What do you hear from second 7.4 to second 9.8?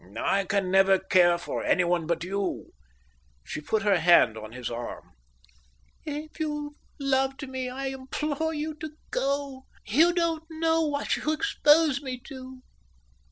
me, I implore you to go.